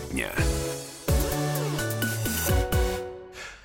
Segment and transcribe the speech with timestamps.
[0.00, 0.30] Дня.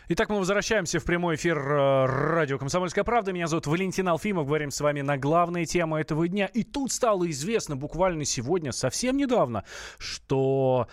[0.09, 3.31] Итак, мы возвращаемся в прямой эфир э, радио «Комсомольская правда».
[3.31, 4.45] Меня зовут Валентин Алфимов.
[4.45, 6.45] Говорим с вами на главные темы этого дня.
[6.47, 9.63] И тут стало известно буквально сегодня, совсем недавно,
[9.97, 10.87] что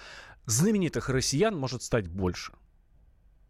[0.47, 2.53] знаменитых россиян может стать больше.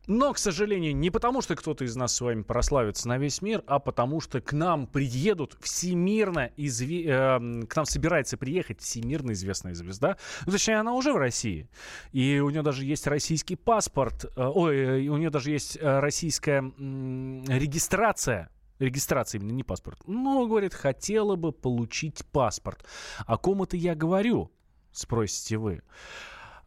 [0.07, 3.63] Но, к сожалению, не потому, что кто-то из нас с вами прославится на весь мир,
[3.67, 7.05] а потому что к нам приедут всемирно изве...
[7.05, 10.17] э, к нам собирается приехать всемирно известная звезда.
[10.47, 11.69] Ну, точнее, она уже в России.
[12.13, 14.25] И у нее даже есть российский паспорт.
[14.37, 16.73] Э, ой, у нее даже есть э, российская э,
[17.47, 20.01] регистрация регистрация именно, не паспорт.
[20.07, 22.85] Но, говорит, хотела бы получить паспорт.
[23.27, 24.51] О ком это я говорю,
[24.91, 25.83] спросите вы.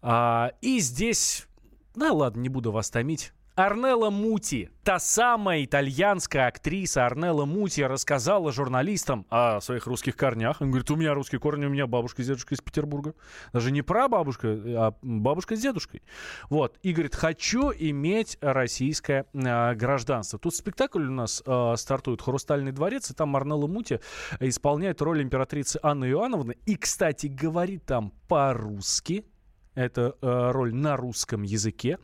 [0.01, 1.47] А, и здесь
[1.95, 3.33] да ладно, не буду вас томить.
[3.55, 10.59] Арнелла Мути, та самая итальянская актриса Арнелла Мути, рассказала журналистам о своих русских корнях.
[10.59, 13.13] Он говорит, у меня русские корни, у меня бабушка с дедушкой из Петербурга.
[13.51, 16.01] Даже не прабабушка, а бабушка с дедушкой.
[16.49, 16.79] Вот.
[16.81, 20.39] И говорит, хочу иметь российское э, гражданство.
[20.39, 23.99] Тут спектакль у нас э, стартует «Хрустальный дворец», и там Арнелла Мути
[24.39, 26.57] исполняет роль императрицы Анны Иоанновны.
[26.65, 29.27] И, кстати, говорит там по-русски,
[29.75, 31.97] это э, роль на русском языке.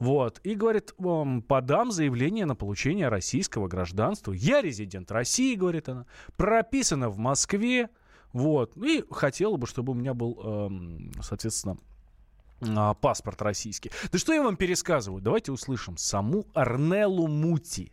[0.00, 0.40] Вот.
[0.42, 0.94] И говорит,
[1.48, 4.32] подам заявление на получение российского гражданства.
[4.32, 6.06] Я резидент России, говорит она.
[6.36, 7.88] Прописана в Москве.
[8.32, 8.76] Вот.
[8.76, 10.70] И хотела бы, чтобы у меня был, э,
[11.22, 11.76] соответственно,
[12.60, 13.90] э, паспорт российский.
[14.10, 15.22] Да что я вам пересказываю?
[15.22, 17.92] Давайте услышим саму Арнелу Мути.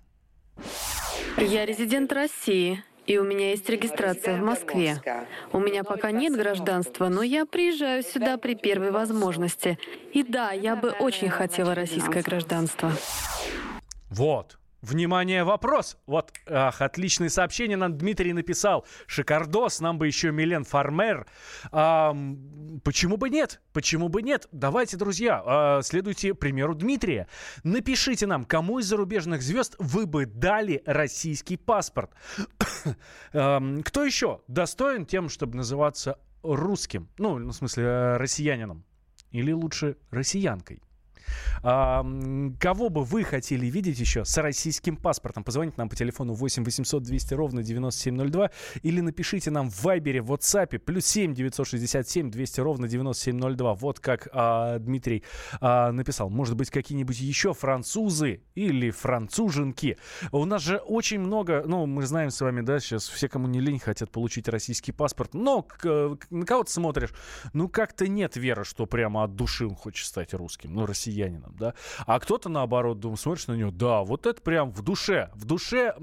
[1.38, 2.84] Я резидент России.
[3.10, 5.02] И у меня есть регистрация в Москве.
[5.52, 9.80] У меня пока нет гражданства, но я приезжаю сюда при первой возможности.
[10.14, 12.92] И да, я бы очень хотела российское гражданство.
[14.12, 14.59] Вот.
[14.82, 15.98] Внимание, вопрос.
[16.06, 18.86] Вот, ах, отличное сообщение нам Дмитрий написал.
[19.08, 21.28] Шикардос, нам бы еще Милен Фармер.
[21.72, 22.16] А,
[22.84, 23.62] почему бы нет?
[23.74, 24.48] Почему бы нет?
[24.54, 27.28] Давайте, друзья, а, следуйте примеру Дмитрия.
[27.64, 32.12] Напишите нам, кому из зарубежных звезд вы бы дали российский паспорт.
[33.32, 37.10] кто еще достоин тем, чтобы называться русским?
[37.18, 38.86] Ну, в смысле, э, россиянином.
[39.32, 40.82] Или лучше россиянкой?
[41.64, 42.06] А,
[42.60, 45.44] кого бы вы хотели видеть еще с российским паспортом?
[45.44, 48.52] Позвоните нам по телефону 8 800 200 ровно 9702
[48.84, 53.74] или напишите нам в Вайбере, в WhatsApp плюс 7 967 200 ровно 9702.
[53.76, 55.24] Вот как а, Дмитрий
[55.62, 56.30] а, написал.
[56.30, 59.98] Может быть, какие-нибудь еще французы или француженки.
[60.32, 63.60] У нас же очень много, ну, мы знаем с вами, да, сейчас все, кому не
[63.60, 65.34] лень, хотят получить российский паспорт.
[65.34, 67.12] Но к, на кого ты смотришь?
[67.54, 70.74] Ну, как-то нет веры, что прямо от души он хочет стать русским.
[70.74, 71.74] Ну, россиянином россиянином, да.
[72.06, 75.94] А кто-то, наоборот, думает, смотришь на него, да, вот это прям в душе, в душе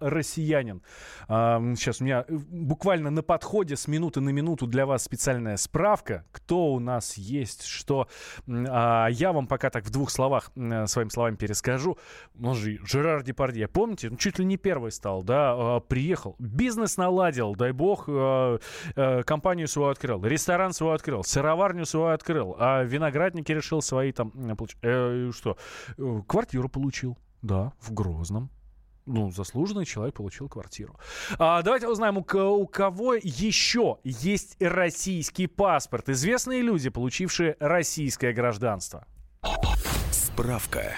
[0.00, 0.82] россиянин.
[1.28, 5.56] А, сейчас у меня э, буквально на подходе с минуты на минуту для вас специальная
[5.56, 8.08] справка, кто у нас есть, что.
[8.48, 11.98] А, я вам пока так в двух словах своими словами перескажу.
[12.42, 17.54] Он же Жерар Депардье, помните, чуть ли не первый стал, да, а, приехал, бизнес наладил,
[17.54, 18.08] дай бог,
[19.26, 24.32] компанию свою открыл, ресторан свой открыл, сыроварню свою открыл, а виноградники решил свои там
[24.64, 24.76] получ...
[24.82, 25.56] э, что?
[25.96, 28.50] Э, квартиру получил, да, в Грозном.
[29.06, 30.98] Ну, заслуженный человек получил квартиру.
[31.38, 36.08] А, давайте узнаем, у, у кого еще есть российский паспорт.
[36.08, 39.06] Известные люди, получившие российское гражданство.
[40.10, 40.94] Справка.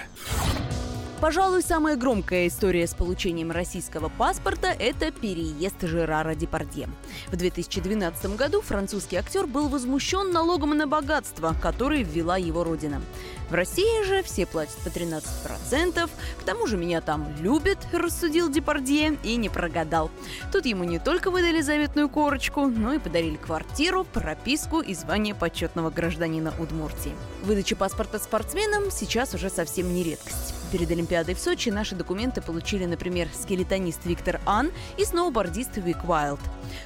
[1.19, 6.87] Пожалуй, самая громкая история с получением российского паспорта– это переезд Жерара Депардье.
[7.31, 13.01] В 2012 году французский актер был возмущен налогом на богатство, который ввела его родина.
[13.49, 19.17] В России же все платят по 13%, к тому же меня там любят, рассудил Депардье
[19.23, 20.11] и не прогадал.
[20.51, 25.89] Тут ему не только выдали заветную корочку, но и подарили квартиру, прописку и звание почетного
[25.89, 27.15] гражданина Удмуртии.
[27.43, 30.53] Выдача паспорта спортсменам сейчас уже совсем не редкость.
[30.71, 36.41] Перед Олимпиадой в Сочи наши документы получили, например, скелетонист Виктор Ан и сноубордист Вик Уайлд.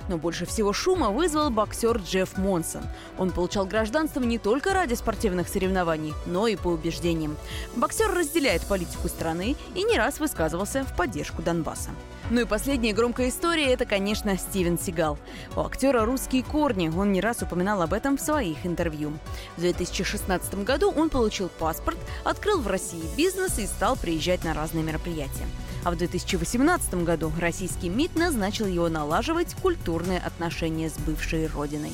[0.10, 2.84] Но больше всего шума вызвал боксер Джефф Монсон.
[3.18, 7.36] Он получал гражданство не только ради спортивных соревнований, но и по убеждениям.
[7.76, 11.90] Боксер разделяет политику страны и не раз высказывался в поддержку Донбасса.
[12.32, 15.18] Ну и последняя громкая история– это, конечно, Стивен Сигал.
[15.58, 19.12] У актера русские корни, он не раз упоминал об этом в своих интервью.
[19.58, 24.84] В 2016 году он получил паспорт, открыл в России бизнес и стал приезжать на разные
[24.84, 25.48] мероприятия.
[25.86, 31.94] А в 2018 году российский МИД назначил его налаживать культурные отношения с бывшей родиной.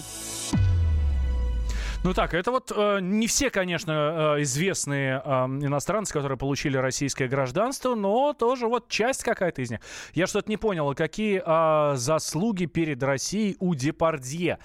[2.03, 7.27] Ну так, это вот э, не все, конечно, э, известные э, иностранцы, которые получили российское
[7.27, 9.79] гражданство, но тоже вот часть какая-то из них.
[10.13, 14.59] Я что-то не понял, какие э, заслуги перед Россией у Депардье.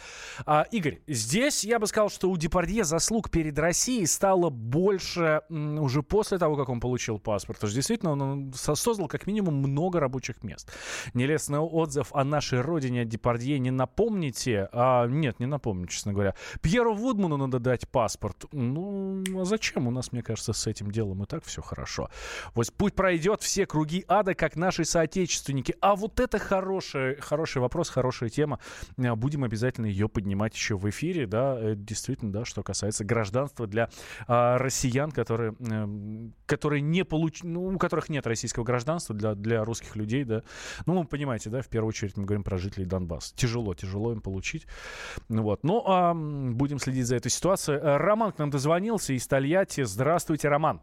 [0.47, 5.55] Э, Игорь, здесь я бы сказал, что у Депардье заслуг перед Россией стало больше э,
[5.55, 7.59] уже после того, как он получил паспорт.
[7.59, 10.71] Потому что действительно он создал как минимум много рабочих мест.
[11.15, 14.69] Нелестный отзыв о нашей родине от Депардье не напомните?
[14.71, 16.35] А, нет, не напомню, честно говоря.
[16.61, 18.47] Пьеру Вудману надо дать паспорт.
[18.53, 19.87] Ну, а зачем?
[19.87, 22.09] У нас, мне кажется, с этим делом и так все хорошо.
[22.55, 25.77] Вот путь пройдет все круги ада, как наши соотечественники.
[25.81, 28.59] А вот это хороший, хороший вопрос, хорошая тема.
[28.99, 33.67] А, будем обязательно ее поднимать еще в эфире, да, э, действительно, да, что касается гражданства
[33.67, 33.89] для
[34.27, 35.89] а, россиян, которые, а,
[36.47, 37.43] которые не получ...
[37.43, 40.43] ну, у которых нет российского гражданства, для, для русских людей, да.
[40.87, 43.35] Ну, вы понимаете, да, в первую очередь мы говорим про жителей Донбасса.
[43.37, 44.67] Тяжело, тяжело им получить.
[45.29, 45.63] Вот.
[45.63, 47.79] Ну, а, будем следить за этой ситуацией.
[47.79, 49.83] Э, Роман к нам дозвонился из Тольятти.
[49.83, 50.81] Здравствуйте, Роман.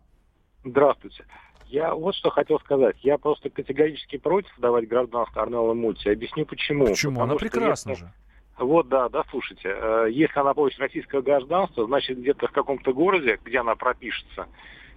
[0.63, 1.25] Здравствуйте.
[1.67, 2.97] Я вот что хотел сказать.
[3.01, 6.09] Я просто категорически против давать гражданство Арнелла Мульти.
[6.09, 6.87] Объясню почему.
[6.87, 7.15] Почему?
[7.15, 8.05] Потому она прекрасна если...
[8.05, 8.11] же.
[8.57, 9.69] Вот, да, да, слушайте.
[9.69, 14.47] Э, если она получит российское гражданство, значит, где-то в каком-то городе, где она пропишется,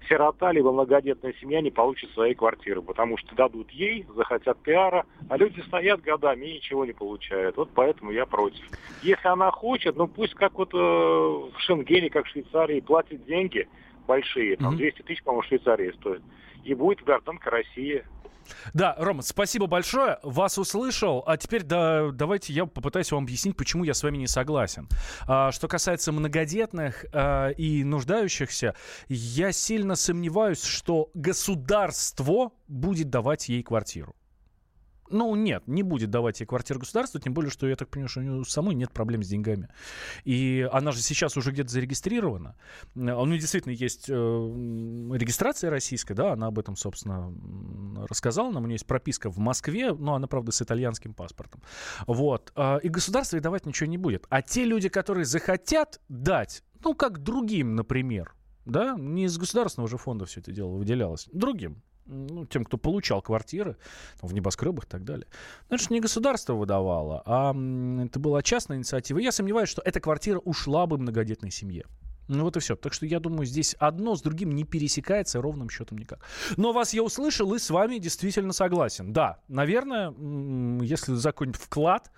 [0.08, 5.36] сирота либо многодетная семья не получит своей квартиры, потому что дадут ей, захотят пиара, а
[5.36, 7.56] люди стоят годами и ничего не получают.
[7.56, 8.64] Вот поэтому я против.
[9.02, 13.68] Если она хочет, ну пусть как вот э, в Шенгене, как в Швейцарии, платит деньги
[14.06, 16.22] большие, там 200 тысяч, по-моему, в Швейцарии стоит,
[16.64, 18.04] и будет гражданка России.
[18.74, 20.18] Да, Рома, спасибо большое.
[20.22, 21.22] Вас услышал.
[21.26, 24.88] А теперь да, давайте я попытаюсь вам объяснить, почему я с вами не согласен.
[25.26, 28.74] А, что касается многодетных а, и нуждающихся,
[29.08, 34.14] я сильно сомневаюсь, что государство будет давать ей квартиру.
[35.10, 38.20] Ну, нет, не будет давать ей квартиру государству, тем более, что я так понимаю, что
[38.20, 39.68] у нее самой нет проблем с деньгами.
[40.24, 42.56] И она же сейчас уже где-то зарегистрирована.
[42.94, 47.32] У нее действительно есть э, регистрация российская, да, она об этом, собственно,
[48.08, 48.64] рассказала нам.
[48.64, 51.62] У нее есть прописка в Москве, но она, правда, с итальянским паспортом.
[52.06, 52.52] Вот.
[52.54, 54.26] А, и государство ей давать ничего не будет.
[54.30, 58.34] А те люди, которые захотят дать, ну, как другим, например,
[58.64, 63.22] да, не из государственного же фонда все это дело выделялось, другим, ну, тем, кто получал
[63.22, 63.76] квартиры
[64.20, 65.26] там, в небоскребах и так далее.
[65.68, 67.50] Но это же не государство выдавало, а
[68.04, 69.18] это была частная инициатива.
[69.18, 71.84] я сомневаюсь, что эта квартира ушла бы многодетной семье.
[72.28, 72.76] Ну вот и все.
[72.76, 76.20] Так что я думаю, здесь одно с другим не пересекается ровным счетом никак.
[76.56, 79.12] Но вас я услышал и с вами действительно согласен.
[79.12, 80.14] Да, наверное,
[80.82, 82.10] если за какой-нибудь вклад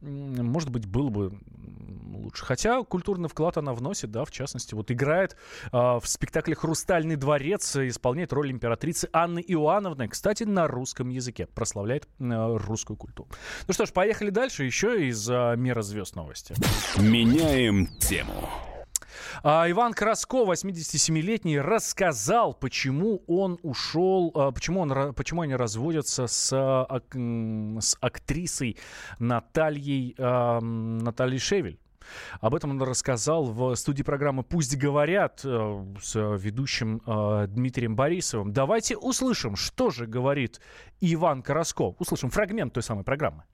[0.00, 1.38] может быть, было бы
[2.14, 2.44] лучше.
[2.44, 5.36] Хотя культурный вклад она вносит, да, в частности, вот играет
[5.72, 12.08] э, в спектакле «Хрустальный дворец», исполняет роль императрицы Анны Иоанновны, кстати, на русском языке, прославляет
[12.18, 13.28] э, русскую культуру.
[13.66, 16.54] Ну что ж, поехали дальше, еще из э, «Мира звезд» новости.
[16.98, 18.48] Меняем тему.
[19.42, 26.50] А, Иван Краско, 87-летний, рассказал, почему он ушел, а, почему, он, почему они разводятся с,
[26.52, 27.00] а,
[27.80, 28.76] с актрисой
[29.18, 31.78] Натальей, Натальей Шевель.
[32.40, 38.52] Об этом он рассказал в студии программы «Пусть говорят» э, с ведущим э, Дмитрием Борисовым.
[38.52, 40.60] Давайте услышим, что же говорит
[41.00, 41.94] Иван Караско.
[41.98, 43.44] Услышим фрагмент той самой программы.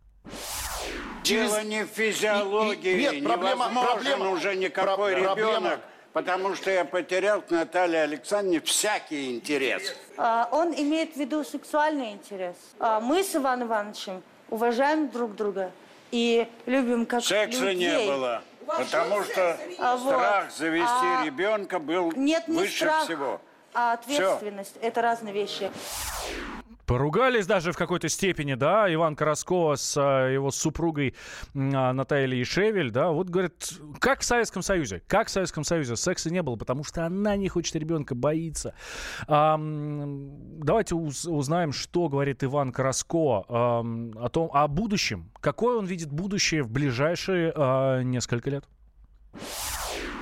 [1.22, 2.92] Дело не в физиологии.
[2.92, 5.80] И, и, нет, проблема, проблема уже никакой про, ребенок.
[6.12, 9.94] Потому что я потерял к Наталье Александровне всякий интерес.
[10.18, 12.56] А, он имеет в виду сексуальный интерес.
[12.78, 15.72] А, мы с Иваном Ивановичем уважаем друг друга
[16.10, 17.76] и любим как Секса людей.
[17.76, 18.42] не было.
[18.66, 20.54] Потому что а, страх вот.
[20.54, 23.40] завести а, ребенка был нет, не выше страх, всего.
[23.74, 24.86] А ответственность Все.
[24.86, 25.70] это разные вещи.
[26.92, 31.14] Поругались даже в какой-то степени, да, Иван Караско с а, его супругой
[31.54, 36.30] а, Натальей Шевель, да, вот говорит, как в Советском Союзе, как в Советском Союзе, секса
[36.30, 38.74] не было, потому что она не хочет ребенка, боится.
[39.26, 45.86] А, давайте уз, узнаем, что говорит Иван Караско а, о том, о будущем, какое он
[45.86, 48.66] видит будущее в ближайшие а, несколько лет.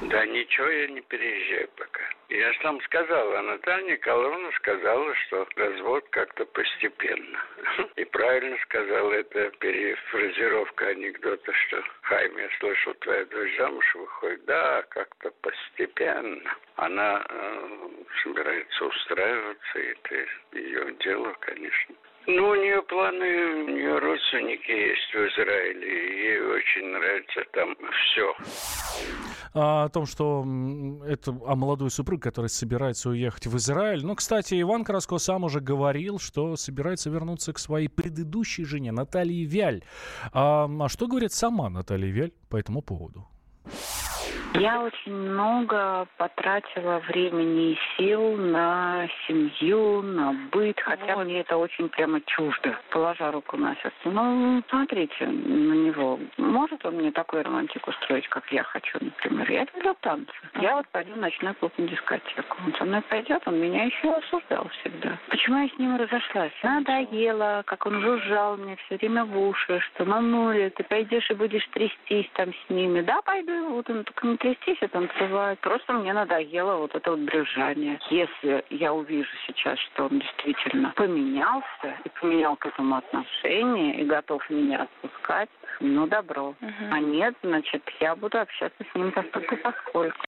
[0.02, 2.00] Да ничего я не переезжаю пока.
[2.30, 7.38] Я же там сказал, а Наталья Николаевна сказала, что развод как-то постепенно.
[7.96, 14.44] И правильно сказала, это перефразировка анекдота, что Хайме, я слышал, твоя дочь замуж выходит.
[14.46, 16.56] Да, как-то постепенно.
[16.76, 17.88] Она э,
[18.22, 21.94] собирается устраиваться, и это ее дело, конечно.
[22.32, 25.88] Ну, у нее планы, у нее родственники есть в Израиле,
[26.24, 28.34] ей очень нравится там все.
[29.52, 30.44] А, о том, что
[31.06, 34.06] это о молодой супруге, которая собирается уехать в Израиль.
[34.06, 39.44] Ну, кстати, Иван Краско сам уже говорил, что собирается вернуться к своей предыдущей жене Наталье
[39.44, 39.82] Вяль.
[40.32, 43.26] А, а что говорит сама Наталья Вяль по этому поводу?
[44.54, 51.24] Я очень много потратила времени и сил на семью, на быт, хотя вот.
[51.24, 53.96] мне это очень прямо чуждо, положа руку на сердце.
[54.04, 56.18] Ну, смотрите на него.
[56.36, 59.50] Может он мне такой романтик устроить, как я хочу, например?
[59.50, 60.32] Я люблю танцы.
[60.60, 62.56] Я вот пойду в ночной клуб на дискотеку.
[62.66, 65.16] Он со мной пойдет, он меня еще осуждал всегда.
[65.28, 66.52] Почему я с ним разошлась?
[66.62, 71.66] Надоело, как он жужжал мне все время в уши, что мамуля, ты пойдешь и будешь
[71.72, 73.00] трястись там с ними.
[73.02, 75.58] Да, пойду, вот он только трястись и танцевать.
[75.60, 77.98] Просто мне надоело вот это вот брюзжание.
[78.10, 84.48] Если я увижу сейчас, что он действительно поменялся и поменял к этому отношение и готов
[84.50, 86.48] меня отпускать, ну, добро.
[86.60, 86.84] Угу.
[86.90, 90.18] А нет, значит, я буду общаться с ним постольку поскольку.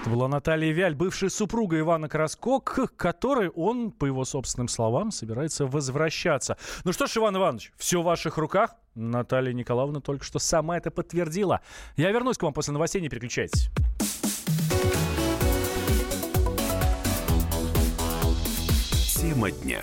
[0.00, 5.10] Это была Наталья Вяль, бывшая супруга Ивана Краско, к которой он, по его собственным словам,
[5.10, 6.56] собирается возвращаться.
[6.84, 8.74] Ну что ж, Иван Иванович, все в ваших руках.
[8.94, 11.60] Наталья Николаевна только что сама это подтвердила.
[11.96, 13.70] Я вернусь к вам после новостей, не переключайтесь.
[19.20, 19.82] Тема дня.